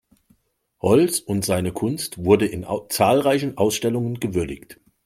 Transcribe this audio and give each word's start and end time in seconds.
Holz 0.81 1.19
und 1.19 1.45
seine 1.45 1.73
Kunst 1.73 2.25
wurde 2.25 2.47
in 2.47 2.65
zahlreichen 2.89 3.59
Ausstellungen 3.59 4.19
gewürdigt. 4.19 4.79